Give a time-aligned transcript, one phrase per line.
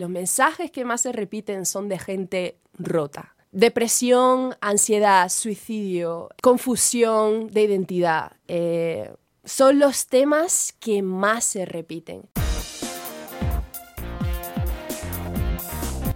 [0.00, 3.36] Los mensajes que más se repiten son de gente rota.
[3.52, 8.32] Depresión, ansiedad, suicidio, confusión de identidad.
[8.48, 9.12] eh,
[9.44, 12.22] son los temas que más se repiten.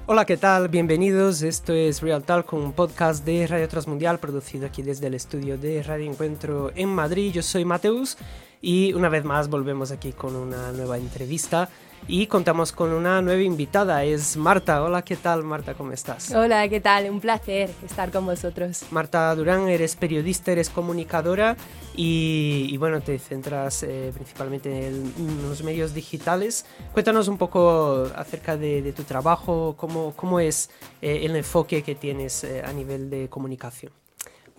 [0.07, 0.71] Hola, ¿qué tal?
[0.71, 1.43] Bienvenidos.
[1.43, 5.83] Esto es Real Talk, un podcast de Radio Transmundial producido aquí desde el estudio de
[5.83, 7.33] Radio Encuentro en Madrid.
[7.33, 8.17] Yo soy Mateus
[8.63, 11.69] y una vez más volvemos aquí con una nueva entrevista
[12.07, 14.83] y contamos con una nueva invitada, es Marta.
[14.83, 15.75] Hola, ¿qué tal Marta?
[15.75, 16.31] ¿Cómo estás?
[16.33, 17.11] Hola, ¿qué tal?
[17.11, 18.85] Un placer estar con vosotros.
[18.91, 21.57] Marta Durán, eres periodista, eres comunicadora
[21.97, 25.13] y, y bueno, te centras eh, principalmente en,
[25.49, 26.67] los medios digitales.
[26.93, 30.71] Cuéntanos un poco acerca de, de tu trabajo, cómo, cómo es
[31.01, 33.93] eh, el enfoque que tienes eh, a nivel de comunicación.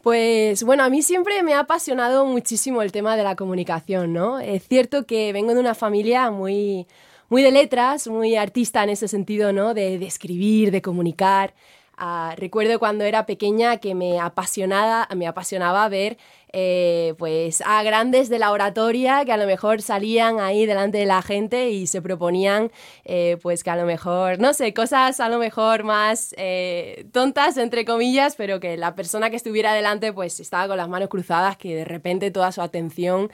[0.02, 4.40] Pues bueno, a mí siempre me ha apasionado muchísimo el tema de la comunicación, ¿no?
[4.40, 6.86] Es cierto que vengo de una familia muy,
[7.30, 9.74] muy de letras, muy artista en ese sentido, ¿no?
[9.74, 11.54] De, escribir, de comunicar.
[11.98, 16.18] Ah, recuerdo cuando era pequeña que me apasionaba, me apasionaba ver
[16.58, 21.06] eh, pues a grandes de la oratoria que a lo mejor salían ahí delante de
[21.06, 22.72] la gente y se proponían
[23.04, 27.58] eh, pues que a lo mejor, no sé, cosas a lo mejor más eh, tontas
[27.58, 31.58] entre comillas, pero que la persona que estuviera delante pues estaba con las manos cruzadas,
[31.58, 33.30] que de repente toda su atención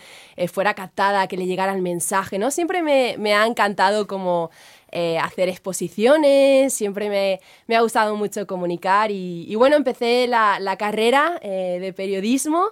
[0.52, 2.50] fuera captada, que le llegara el mensaje, ¿no?
[2.50, 4.50] Siempre me, me ha encantado como
[5.22, 11.40] hacer exposiciones, siempre me, me, ha gustado mucho comunicar y, bueno, empecé la, la carrera
[11.42, 12.72] de periodismo.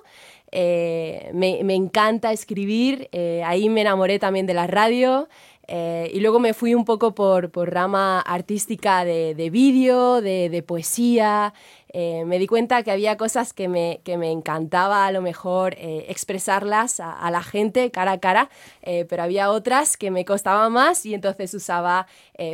[0.52, 5.30] Eh, me, encanta escribir, eh, ahí me enamoré también de la radio
[5.68, 10.50] eh, y luego me fui un poco por, por rama artística de, de vídeo, de,
[10.50, 11.54] de, poesía.
[11.92, 17.00] Me di cuenta que había cosas que me, que me encantaba a lo mejor expresarlas
[17.00, 18.52] a, la gente cara a cara,
[18.84, 22.06] pero había otras que me costaba más y entonces usaba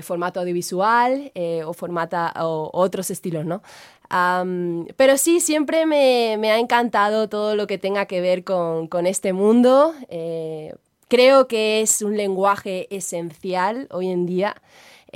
[0.03, 1.33] formato audiovisual
[1.66, 3.62] o, formata, o otros estilos, ¿no?
[4.09, 9.07] Pero sí, siempre me, me, ha encantado todo lo que tenga que ver con, con
[9.07, 9.93] este mundo.
[10.09, 10.73] Eh,
[11.07, 14.55] creo que es un lenguaje esencial hoy en día.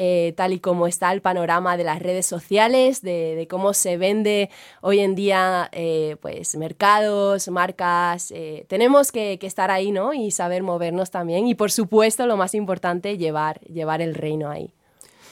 [0.02, 4.50] Eh, tal y como está el panorama de las redes sociales, de, cómo se vende
[4.80, 8.34] hoy en día eh, pues mercados, marcas.
[8.68, 10.14] Tenemos que, que, estar ahí, ¿no?
[10.14, 11.48] Y saber movernos también.
[11.48, 14.72] Y por supuesto, lo más importante, llevar, llevar el reino ahí.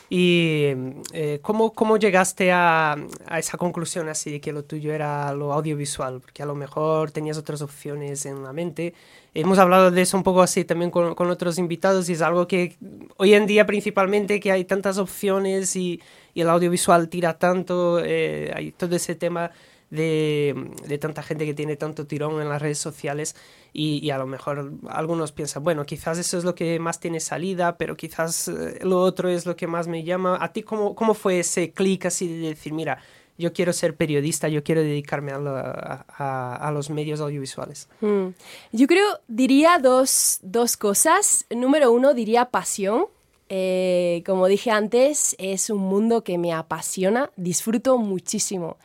[0.09, 0.73] ¿Y
[1.11, 2.95] eh, ¿cómo, cómo llegaste a,
[3.25, 6.21] a, esa conclusión así de que lo tuyo era lo audiovisual?
[6.21, 8.93] Porque a lo mejor tenías otras opciones en la mente.
[9.33, 12.47] Hemos hablado de eso un poco así también con, con otros invitados y es algo
[12.47, 12.77] que
[13.17, 16.01] hoy en día principalmente que hay tantas opciones y,
[16.33, 19.51] y el audiovisual tira tanto, eh, hay todo ese tema
[19.89, 23.35] de, de, tanta gente que tiene tanto tirón en las redes sociales
[23.73, 27.77] y, a lo mejor algunos piensan, bueno, quizás eso es lo que más tiene salida,
[27.77, 30.37] pero quizás eh, lo otro es lo que más me llama.
[30.41, 32.99] ¿A ti cómo, cómo fue ese clic así de decir, mira,
[33.37, 37.87] yo quiero ser periodista, yo quiero dedicarme a los medios audiovisuales?
[38.01, 38.29] Mm.
[38.71, 41.45] Yo creo, diría dos, dos cosas.
[41.51, 43.05] Número uno, diría pasión.
[43.49, 48.77] Eh, como dije antes, es un mundo que me apasiona, disfruto muchísimo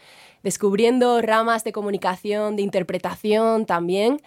[0.43, 4.21] descubriendo ramas de comunicación, de interpretación también.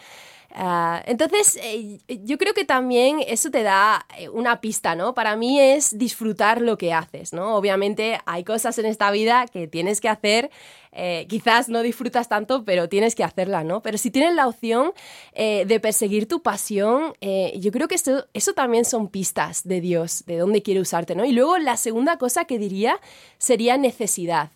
[0.57, 5.13] Uh, entonces, eh, yo creo que también eso te da eh, una pista, ¿no?
[5.13, 7.57] Para mí es disfrutar lo que haces, ¿no?
[7.57, 10.49] Obviamente hay cosas en esta vida que tienes que hacer,
[10.93, 13.81] eh, quizás no disfrutas tanto, pero tienes que hacerla, ¿no?
[13.81, 14.93] Pero si tienes la opción
[15.33, 20.61] de perseguir tu pasión, yo creo que eso también son pistas de Dios, de dónde
[20.61, 21.25] quiere usarte, ¿no?
[21.25, 22.97] Y luego la segunda cosa que diría
[23.37, 24.51] sería necesidad.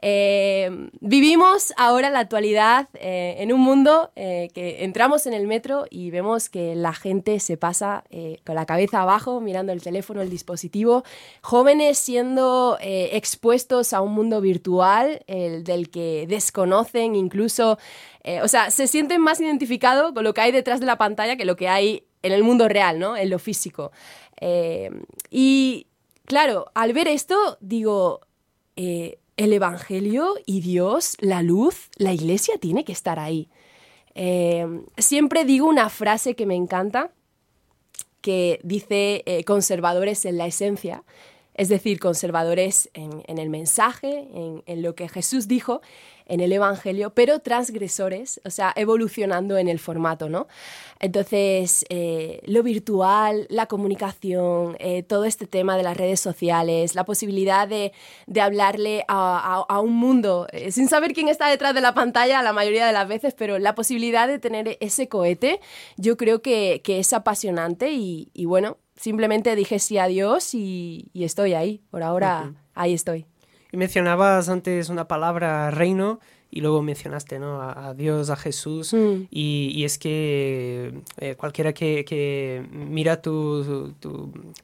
[0.00, 5.86] Eh, vivimos ahora la actualidad eh, en un mundo eh, que entramos en el metro
[5.90, 8.04] y vemos que la gente se pasa
[8.44, 11.04] con la cabeza abajo mirando el teléfono, el dispositivo,
[11.42, 17.78] jóvenes siendo expuestos a un mundo virtual el del que desconocen incluso,
[18.42, 21.44] o sea, se sienten más identificados con lo que hay detrás de la pantalla que
[21.44, 23.16] lo que hay en el mundo real, ¿no?
[23.16, 23.92] En lo físico.
[25.30, 25.86] Y
[26.24, 28.20] claro, al ver esto digo
[29.38, 33.48] el Evangelio y Dios, la luz, la iglesia tiene que estar ahí.
[34.14, 34.66] Eh,
[34.98, 37.12] siempre digo una frase que me encanta,
[38.20, 41.04] que dice eh, conservadores en la esencia.
[41.58, 44.28] Es decir, conservadores en, el mensaje,
[44.64, 45.82] en, lo que Jesús dijo
[46.26, 50.46] en el Evangelio, pero transgresores, o sea, evolucionando en el formato, ¿no?
[51.00, 57.04] Entonces, eh, lo virtual, la comunicación, eh, todo este tema de las redes sociales, la
[57.04, 57.92] posibilidad de,
[58.40, 62.86] hablarle a, un mundo eh, sin saber quién está detrás de la pantalla la mayoría
[62.86, 65.60] de las veces, pero la posibilidad de tener ese cohete,
[65.96, 71.80] yo creo que, es apasionante y, bueno, simplemente dije sí a Dios y, estoy ahí.
[71.90, 73.24] Por ahora, ahí estoy.
[73.72, 77.60] Y mencionabas antes una palabra reino y luego mencionaste ¿no?
[77.60, 79.26] a, Dios, a Jesús, mm.
[79.30, 83.94] y, es que eh, cualquiera que, mira tu,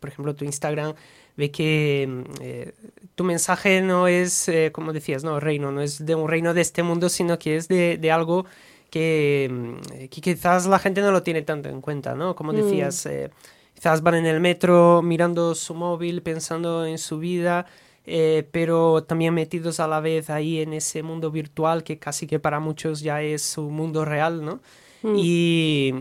[0.00, 0.94] por ejemplo, tu Instagram,
[1.36, 2.72] ve que eh,
[3.14, 6.62] tu mensaje no es, eh, como decías, no, reino, no es de un reino de
[6.62, 8.46] este mundo, sino que es de, de algo
[8.88, 12.34] que, quizás la gente no lo tiene tanto en cuenta, ¿no?
[12.34, 12.56] Como mm.
[13.84, 17.66] Quizás van en el metro mirando su móvil, pensando en su vida,
[18.06, 22.38] eh, pero también metidos a la vez ahí en ese mundo virtual que casi que
[22.38, 24.62] para muchos ya es su mundo real, ¿no?
[25.02, 25.16] Mm.
[25.18, 25.94] Y,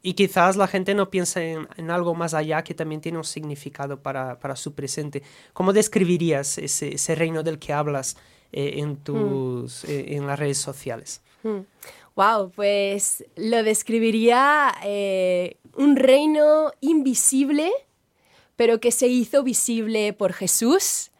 [0.00, 3.24] y, quizás la gente no piensa en, en, algo más allá que también tiene un
[3.24, 5.24] significado para, para su presente.
[5.52, 8.16] ¿Cómo describirías ese, ese reino del que hablas
[8.52, 8.96] eh, en, mm.
[8.98, 11.20] tus, eh, en las redes sociales?
[12.16, 14.74] Wow, pues lo describiría
[15.76, 17.70] un reino invisible,
[18.56, 21.10] pero que se hizo visible por Jesús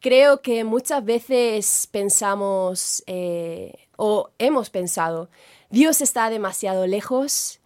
[0.00, 5.30] creo que muchas veces pensamos eh, o hemos pensado,
[5.70, 7.60] Dios está demasiado lejos.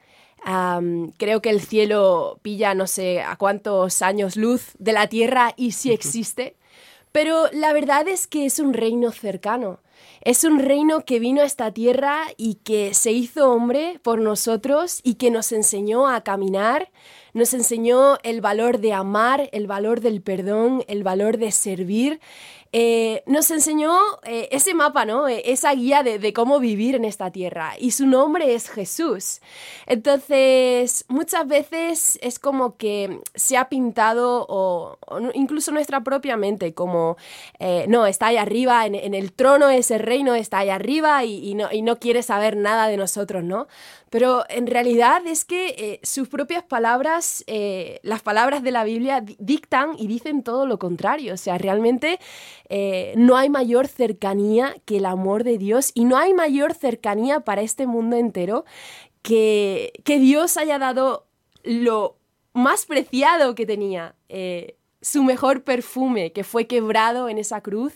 [1.16, 5.72] creo que el cielo pilla no sé a cuántos años luz de la tierra y
[5.72, 6.56] sí existe.
[7.12, 9.78] Pero la verdad es que es un reino cercano.
[10.20, 15.00] Es un reino que vino a esta tierra y que se hizo hombre por nosotros
[15.02, 16.90] y que nos enseñó a caminar,
[17.34, 22.20] nos enseñó el valor de amar, el valor del perdón, el valor de servir.
[22.76, 25.29] Eh, nos enseñó eh, ese mapa, ¿no?
[25.29, 27.75] Eh, esa guía de, cómo vivir en esta tierra.
[27.79, 29.41] Y su nombre es Jesús.
[29.87, 34.99] Entonces, muchas veces es como que se ha pintado, o,
[35.35, 37.17] incluso nuestra propia mente, como,
[37.87, 41.82] no, está ahí arriba, en, el trono ese reino está ahí arriba y, no, y
[41.82, 43.69] no quiere saber nada de nosotros, ¿no?
[44.11, 47.44] Pero en realidad es que sus propias palabras,
[48.03, 51.35] las palabras de la Biblia, dictan y dicen todo lo contrario.
[51.35, 52.19] O sea, realmente
[52.69, 57.40] eh, no hay mayor cercanía que el amor de Dios y no hay mayor cercanía
[57.40, 58.64] para este mundo entero
[59.22, 61.26] que, que Dios haya dado
[61.62, 62.16] lo
[62.52, 64.14] más preciado que tenía,
[65.00, 67.94] su mejor perfume que fue quebrado en esa cruz.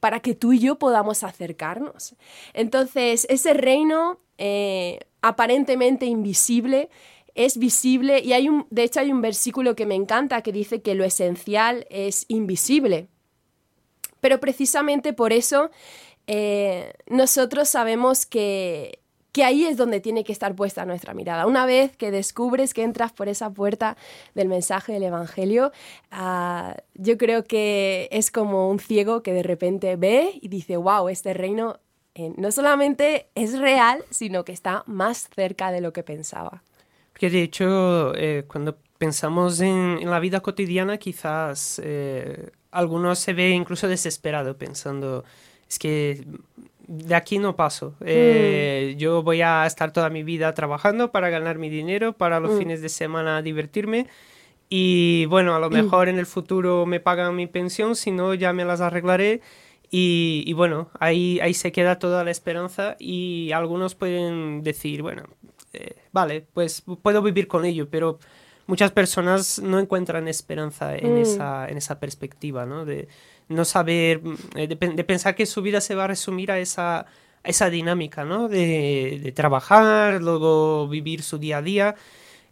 [0.00, 2.16] para que tú y yo podamos acercarnos.
[2.54, 4.18] Entonces, ese reino
[5.20, 6.88] aparentemente invisible
[7.34, 10.82] es visible y hay un, de hecho hay un versículo que me encanta que dice
[10.82, 13.08] que lo esencial es invisible.
[14.22, 15.70] Pero precisamente por eso
[16.28, 19.00] eh, nosotros sabemos que,
[19.32, 21.44] que ahí es donde tiene que estar puesta nuestra mirada.
[21.48, 23.96] Una vez que descubres que entras por esa puerta
[24.36, 25.72] del mensaje del Evangelio,
[26.12, 31.08] ah, yo creo que es como un ciego que de repente ve y dice, wow,
[31.08, 31.80] este reino
[32.14, 36.62] eh, no solamente es real, sino que está más cerca de lo que pensaba.
[37.10, 41.80] Porque de hecho, eh, cuando pensamos en, la vida cotidiana, quizás
[42.72, 45.24] algunos se ve incluso desesperado pensando,
[45.68, 46.24] es que
[46.88, 47.94] de aquí no paso.
[48.00, 48.96] Mm.
[48.96, 52.58] Yo voy a estar toda mi vida trabajando para ganar mi dinero, para los mm.
[52.58, 54.08] fines de semana divertirme.
[54.68, 55.74] Y bueno, a lo mm.
[55.74, 59.40] mejor en el futuro me pagan mi pensión, si no ya me las arreglaré
[59.94, 65.24] y, bueno, ahí, ahí se queda toda la esperanza y algunos pueden decir, bueno,
[65.74, 68.18] eh, vale, pues puedo vivir con ello, pero
[68.66, 71.18] muchas personas no encuentran esperanza en, mm.
[71.18, 72.84] esa, en esa perspectiva, ¿no?
[72.84, 73.08] De
[73.48, 74.20] no saber,
[74.56, 77.06] eh, de, pensar que su vida se va a resumir a esa,
[77.44, 78.48] esa dinámica, ¿no?
[78.48, 81.96] De, de trabajar, luego vivir su día a día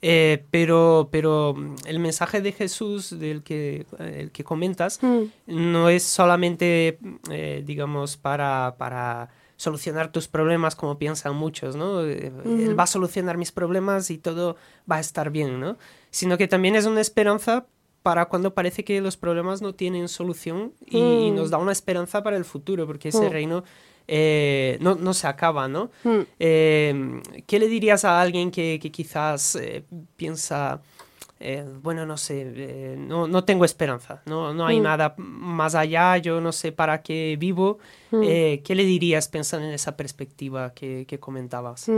[0.03, 5.25] eh, pero, pero el mensaje de Jesús del que, el que comentas mm.
[5.47, 6.99] no es solamente,
[7.31, 9.29] eh, digamos, para, para
[9.61, 12.03] solucionar tus problemas como piensan muchos, ¿no?
[12.03, 14.57] Eh, él va a solucionar mis problemas y todo
[14.91, 15.77] va a estar bien, ¿no?
[16.11, 17.67] Sino que también es una esperanza
[18.03, 21.35] para cuando parece que los problemas no tienen solución y, mm.
[21.35, 23.63] nos da una esperanza para el futuro, porque ese reino
[24.09, 25.91] eh, no, no, se acaba, ¿no?
[26.39, 29.85] Eh, ¿Qué le dirías a alguien que, que quizás eh,
[30.17, 30.81] piensa,
[31.83, 34.83] bueno, no sé, no, no, tengo esperanza, no, no hay hmm.
[34.83, 37.79] nada más allá, yo no sé para qué vivo?
[38.11, 38.21] Hmm.
[38.23, 41.91] ¿Qué le dirías pensando en esa perspectiva que, que comentabas?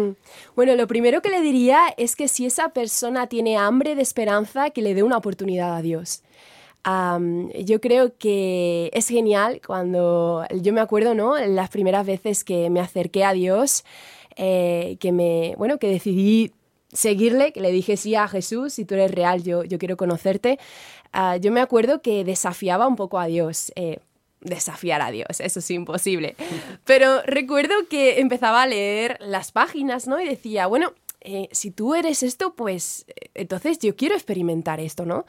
[0.55, 4.71] Bueno, lo primero que le diría es que si esa persona tiene hambre de esperanza,
[4.71, 6.23] que le dé una oportunidad a Dios.
[6.85, 11.37] yo creo que es genial cuando yo me acuerdo, ¿no?
[11.39, 13.85] Las primeras veces que me acerqué a Dios,
[14.37, 16.53] eh, que me, bueno, que decidí
[16.93, 20.59] seguirle, que le dije sí a Jesús, si tú eres real, yo, yo quiero conocerte.
[21.13, 23.73] Ah, yo me acuerdo que desafiaba un poco a Dios.
[23.77, 23.99] Eh,
[24.43, 26.35] desafiar a Dios, eso es imposible.
[26.85, 30.21] Pero recuerdo que empezaba a leer las páginas, ¿no?
[30.21, 35.07] Y decía, bueno, eh, si tú eres esto, pues eh, entonces yo quiero experimentar esto,
[35.07, 35.25] ¿no?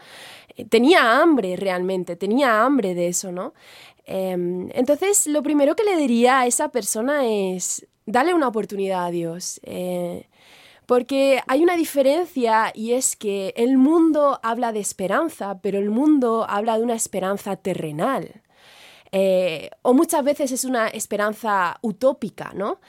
[0.56, 3.54] Eh, tenía hambre realmente, tenía hambre de eso, ¿no?
[4.06, 9.12] Em, entonces, lo primero que le diría a esa persona es, dale una oportunidad a
[9.12, 9.62] Dios.
[10.86, 16.46] Porque hay una diferencia y es que el mundo habla de esperanza, pero el mundo
[16.48, 18.42] habla de una esperanza terrenal.
[19.84, 22.80] o muchas veces es una esperanza utópica, ¿no?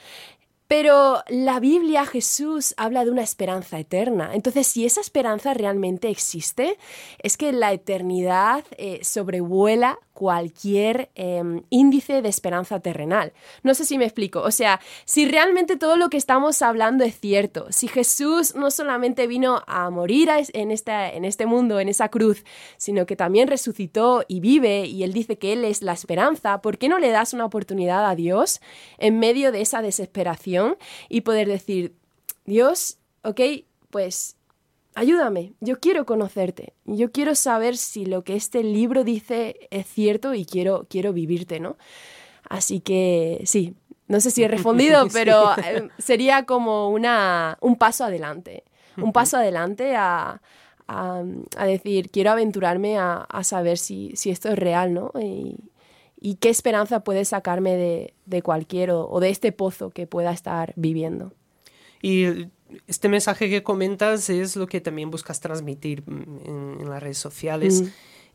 [0.67, 4.31] Pero la Biblia, Jesús, habla de una esperanza eterna.
[4.33, 6.77] Entonces, si esa esperanza realmente existe,
[7.19, 13.33] es que la eternidad eh, sobrevuela cualquier em, índice de esperanza terrenal.
[13.63, 14.41] No sé si me explico.
[14.41, 19.27] O sea, si realmente todo lo que estamos hablando es cierto, si Jesús no solamente
[19.27, 22.45] vino a morir en, en este mundo, en esa cruz,
[22.77, 26.77] sino que también resucitó y vive y Él dice que Él es la esperanza, ¿por
[26.77, 28.61] qué no le das una oportunidad a Dios
[28.97, 30.54] en medio de esa desesperación
[31.09, 31.93] y poder decir,
[32.45, 33.41] Dios, ok,
[33.89, 34.35] pues
[34.95, 40.33] ayúdame, yo quiero conocerte, yo quiero saber si lo que este libro dice es cierto
[40.33, 41.77] y quiero, quiero vivirte, ¿no?
[42.47, 43.75] Así que sí,
[44.07, 48.63] no sé si he respondido, pero eh, sería como una, un paso adelante,
[48.97, 50.41] un paso adelante a,
[50.87, 55.11] a, decir, quiero aventurarme a, saber si, si, esto es real, ¿no?
[55.19, 55.57] Y,
[56.19, 60.31] y qué esperanza puede sacarme de, de cualquier o, o, de este pozo que pueda
[60.31, 61.33] estar viviendo.
[62.01, 62.47] Y
[62.87, 67.81] este mensaje que comentas es lo que también buscas transmitir en, las redes sociales.
[67.81, 67.87] Mm.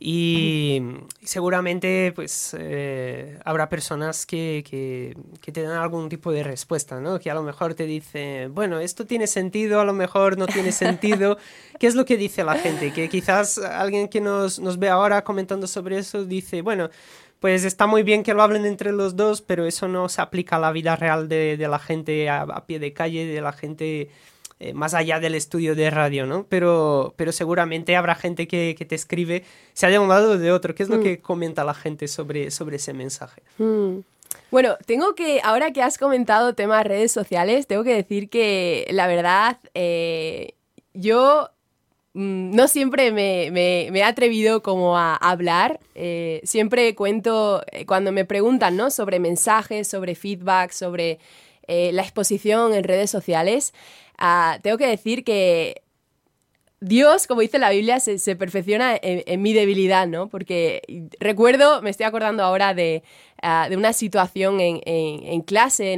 [0.03, 0.81] Y
[1.23, 7.21] seguramente pues eh, habrá personas que, que, que, te dan algún tipo de respuesta, ¿no?
[7.21, 10.73] Que a lo mejor te dice, bueno, esto tiene sentido, a lo mejor no tiene
[10.73, 11.37] sentido.
[11.79, 12.95] ¿Qué es lo que dice la gente?
[12.95, 16.89] Que quizás alguien que nos, nos ve ahora comentando sobre eso dice, bueno,
[17.41, 20.57] pues está muy bien que lo hablen entre los dos, pero eso no se aplica
[20.57, 24.11] a la vida real de, de la gente a, pie de calle, de la gente
[24.61, 26.45] eh, más allá del estudio de radio, ¿no?
[26.51, 29.43] Pero, pero seguramente habrá gente que, que te escribe,
[29.73, 30.75] sea de un lado o de otro.
[30.75, 31.03] ¿Qué es lo mm.
[31.03, 33.43] que comenta la gente sobre, sobre ese mensaje?
[33.57, 34.01] Mm.
[34.51, 39.07] Bueno, tengo que, ahora que has comentado temas redes sociales, tengo que decir que la
[39.07, 40.53] verdad, eh,
[40.93, 41.51] yo
[42.13, 45.81] no siempre me, he atrevido como a hablar.
[45.95, 48.91] Eh, siempre cuento, eh, cuando me preguntan ¿no?
[48.91, 51.19] sobre mensajes, sobre feedback, sobre
[51.67, 53.73] eh, la exposición en redes sociales,
[54.19, 55.83] ah, tengo que decir que
[56.83, 60.29] Dios, como dice la Biblia, se, perfecciona en, mi debilidad, ¿no?
[60.29, 60.81] Porque
[61.21, 63.03] recuerdo, me estoy acordando ahora de,
[63.43, 65.93] ah, una situación en, clase,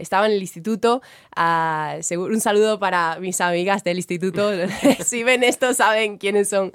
[0.00, 1.02] estaba en el instituto,
[1.36, 4.52] uh, un saludo para mis amigas del instituto,
[5.04, 6.72] si ven esto saben quiénes son,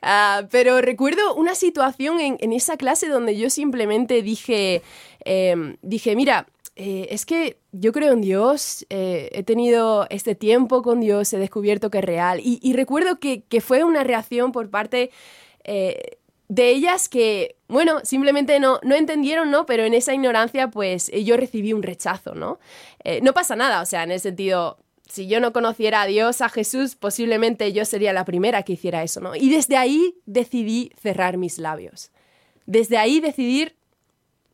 [0.00, 4.82] ah, pero recuerdo una situación en, esa clase donde yo simplemente dije,
[5.24, 10.82] em, dije, mira, eh, es que yo creo en Dios, eh, he tenido este tiempo
[10.82, 12.40] con Dios, he descubierto que es real.
[12.42, 15.10] Y, recuerdo que, fue una reacción por parte
[15.62, 19.66] eh, de ellas que, bueno, simplemente no, no entendieron, ¿no?
[19.66, 22.58] Pero en esa ignorancia, pues yo recibí un rechazo, ¿no?
[23.22, 26.48] no pasa nada, o sea, en el sentido, si yo no conociera a Dios, a
[26.48, 29.36] Jesús, posiblemente yo sería la primera que hiciera eso, ¿no?
[29.36, 32.10] Y desde ahí decidí cerrar mis labios.
[32.64, 33.76] Desde ahí decidir,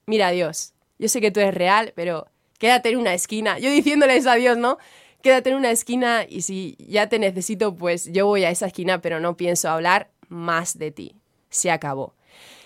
[0.06, 2.26] mira Dios, yo sé que tú eres real, pero
[2.58, 3.58] quédate en una esquina.
[3.58, 4.76] Yo diciéndoles a Dios, ¿no?
[5.22, 9.00] Quédate en una esquina y si ya te necesito, pues yo voy a esa esquina,
[9.00, 11.16] pero no pienso hablar más de ti.
[11.48, 12.14] Se acabó.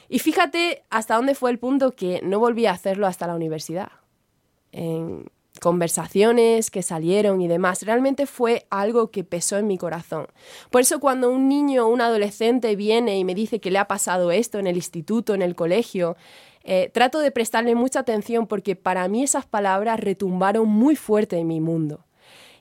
[0.08, 3.92] Y fíjate hasta dónde fue el punto que no volví a hacerlo hasta la universidad.
[4.72, 10.26] En conversaciones que salieron y demás, realmente fue algo que pesó en mi corazón.
[10.70, 13.86] Por eso cuando un niño o un adolescente viene y me dice que le ha
[13.86, 16.16] pasado esto en el instituto, en el colegio,
[16.64, 21.46] eh, trato de prestarle mucha atención porque para mí esas palabras retumbaron muy fuerte en
[21.46, 22.04] mi mundo.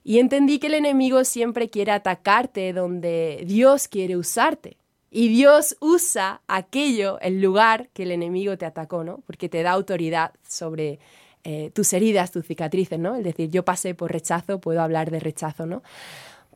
[0.03, 4.77] Y entendí que el enemigo siempre quiere atacarte donde Dios quiere usarte.
[5.09, 9.19] Y Dios usa aquello, el lugar que el enemigo te atacó, ¿no?
[9.25, 10.99] Porque te da autoridad sobre
[11.45, 13.15] eh, tus heridas, tus cicatrices, ¿no?
[13.15, 15.83] Es decir, yo pasé por rechazo, puedo hablar de rechazo, ¿no?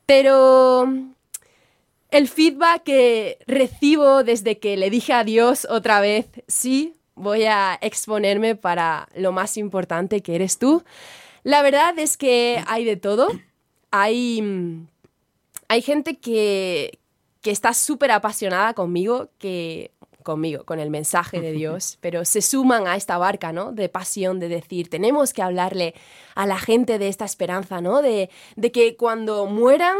[0.05, 0.91] Pero
[2.09, 7.77] el feedback que recibo desde que le dije a Dios otra vez, sí, voy a
[7.81, 10.83] exponerme para lo más importante que eres tú.
[11.43, 13.27] La verdad es que hay de todo.
[13.91, 14.85] Hay,
[15.67, 16.99] hay gente que,
[17.41, 19.91] que está súper apasionada conmigo, que,
[20.23, 23.71] conmigo, con el mensaje de Dios, pero se suman a esta barca, ¿no?
[23.71, 25.95] De pasión, de decir, tenemos que hablarle
[26.35, 28.01] a la gente de esta esperanza, ¿no?
[28.01, 29.95] De, de que cuando mueran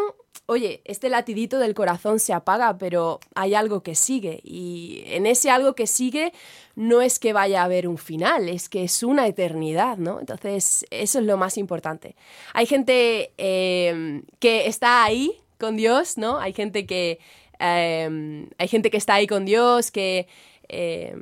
[0.48, 4.40] oye, este latidito del corazón se apaga, pero hay algo que sigue.
[4.44, 6.34] Y en ese algo que sigue
[6.76, 10.20] no es que vaya a haber un final, es que es una eternidad, ¿no?
[10.22, 12.16] Entonces, eso es lo más importante.
[12.54, 16.40] Hay gente eh, que está ahí con Dios, ¿no?
[16.40, 17.20] Hay gente que,
[17.60, 20.28] eh, hay gente que está ahí con Dios, que...
[20.70, 21.16] Eh,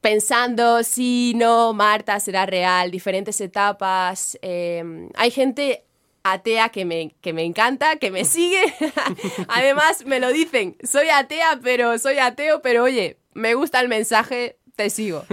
[0.00, 4.36] pensando si no, Marta será real, diferentes etapas.
[4.42, 5.84] hay gente
[6.22, 8.62] atea que me, que me encanta, que me sigue.
[9.48, 14.56] Además, me lo dicen, soy atea, pero soy ateo, pero oye, me gusta el mensaje,
[14.76, 15.24] te sigo.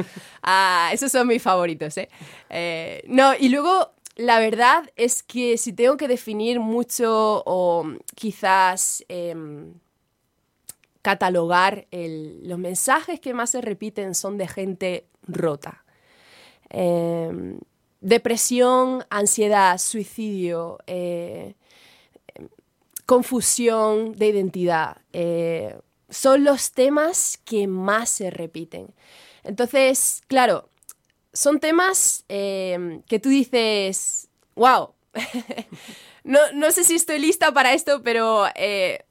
[0.41, 2.09] Ah, esos son mis favoritos, ¿eh?
[2.49, 3.03] ¿eh?
[3.07, 9.73] No, y luego, la verdad es que si tengo que definir mucho o quizás em,
[11.01, 15.83] catalogar los mensajes que más se repiten son de gente rota.
[16.69, 17.57] Eh,
[18.01, 21.55] depresión, ansiedad, suicidio, eh,
[23.05, 24.97] confusión de identidad.
[25.13, 25.77] Eh,
[26.09, 28.93] son los temas que más se repiten.
[29.43, 30.69] Entonces, claro,
[31.33, 34.93] son temas eh, que tú dices, wow,
[36.23, 38.45] no, no, sé si estoy lista para esto, pero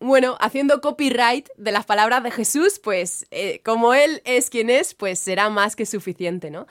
[0.00, 3.26] bueno, haciendo copyright de las palabras de Jesús, pues
[3.64, 6.66] como Él es quien es, pues será más que suficiente, ¿no?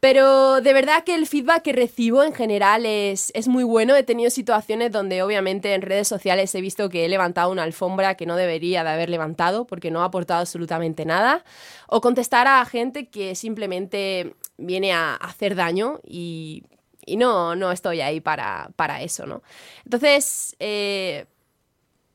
[0.00, 3.96] Pero de verdad que el feedback que recibo en general es, es, muy bueno.
[3.96, 8.14] He tenido situaciones donde obviamente en redes sociales he visto que he levantado una alfombra
[8.14, 11.44] que no debería de haber levantado porque no ha aportado absolutamente nada.
[11.88, 16.62] O contestar a gente que simplemente viene a hacer daño y,
[17.04, 19.42] y no, no estoy ahí para, para eso, ¿no?
[19.84, 21.26] Entonces, eh,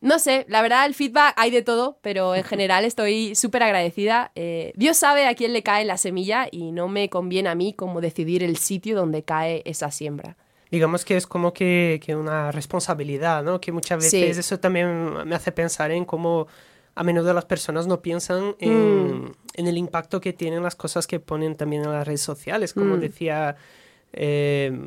[0.03, 4.33] no sé, la verdad el feedback hay de todo, pero en general estoy súper agradecida.
[4.35, 7.73] Eh, Dios sabe a quién le cae la semilla y no me conviene a mí
[7.73, 10.35] como decidir el sitio donde cae esa siembra.
[10.69, 13.61] Digamos que es como que, una responsabilidad, ¿no?
[13.61, 16.47] Que muchas veces eso también me hace pensar en cómo
[16.95, 19.31] a menudo las personas no piensan en, mm.
[19.55, 22.73] el impacto que tienen las cosas que ponen también en las redes sociales.
[22.73, 22.99] Como mm.
[22.99, 23.55] decía...
[24.11, 24.77] Eh,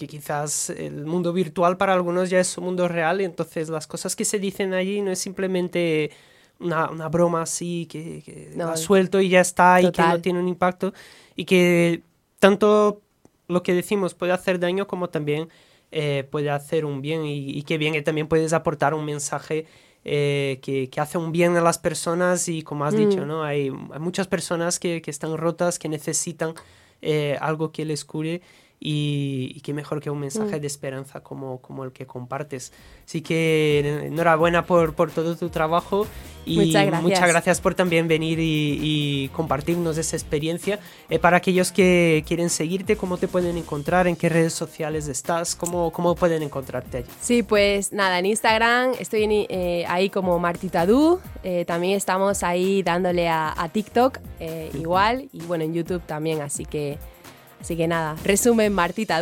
[0.00, 3.86] que quizás el mundo virtual para algunos ya es su mundo real y entonces las
[3.86, 6.10] cosas que se dicen allí no es simplemente
[6.58, 10.48] una, broma así que, que ha suelto y ya está y que no tiene un
[10.48, 10.94] impacto
[11.36, 12.02] y que
[12.38, 13.02] tanto
[13.46, 15.50] lo que decimos puede hacer daño como también
[15.92, 19.66] eh, puede hacer un bien y, que bien que también puedes aportar un mensaje
[20.04, 23.28] eh, que, hace un bien a las personas y como has dicho, mm.
[23.28, 23.44] ¿no?
[23.44, 26.54] Hay, muchas personas que, están rotas, que necesitan
[27.02, 28.40] eh, algo que les cure
[28.82, 30.60] y, qué mejor que un mensaje mm.
[30.60, 32.72] de esperanza como, como el que compartes.
[33.04, 36.06] Así que enhorabuena por, por todo tu trabajo
[36.46, 40.78] y muchas gracias, muchas gracias por también venir y, compartirnos esa experiencia.
[41.10, 44.06] Eh, para aquellos que quieren seguirte, ¿cómo te pueden encontrar?
[44.06, 45.54] ¿En qué redes sociales estás?
[45.54, 47.08] ¿Cómo, cómo pueden encontrarte allí?
[47.20, 53.28] Sí, pues nada, en Instagram estoy eh, ahí como Martitadu, eh, también estamos ahí dándole
[53.28, 54.18] a, a TikTok
[54.74, 56.98] igual y bueno, en YouTube también, así que...
[57.60, 59.20] Así que nada, resumen Martita,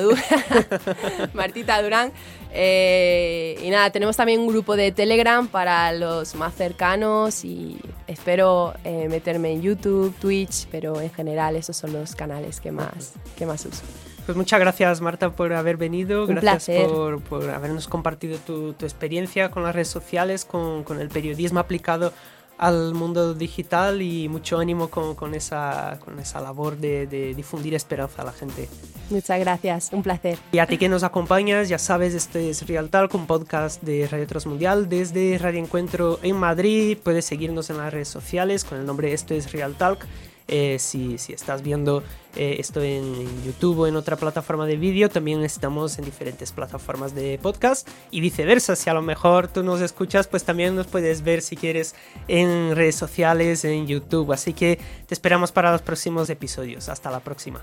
[1.35, 2.13] Martita Durán.
[2.53, 8.75] Eh, y nada, tenemos también un grupo de Telegram para los más cercanos y espero
[8.85, 13.45] eh, meterme en YouTube, Twitch, pero en general esos son los canales que más, que
[13.45, 13.83] más uso.
[14.25, 19.51] Pues muchas gracias Marta por haber venido, gracias por, por, habernos compartido tu, tu, experiencia
[19.51, 22.13] con las redes sociales, con, con el periodismo aplicado
[22.59, 27.75] al mundo digital y mucho ánimo con, con esa, con esa labor de, de, difundir
[27.75, 28.69] esperanza a la gente.
[29.11, 30.39] Muchas gracias, un placer.
[30.53, 34.07] Y a ti que nos acompañas, ya sabes, este es Real Talk, un podcast de
[34.07, 36.99] Radio Transmundial desde Radio Encuentro en Madrid.
[37.03, 40.07] Puedes seguirnos en las redes sociales con el nombre Esto es Real Talk.
[40.49, 42.03] Eh, si, si, estás viendo
[42.35, 47.15] eh, esto en, YouTube o en otra plataforma de vídeo, también estamos en diferentes plataformas
[47.15, 48.75] de podcast y viceversa.
[48.75, 51.95] Si a lo mejor tú nos escuchas, pues también nos puedes ver si quieres
[52.29, 54.33] en redes sociales, en YouTube.
[54.33, 56.89] Así que te esperamos para los próximos episodios.
[56.89, 57.63] Hasta la próxima.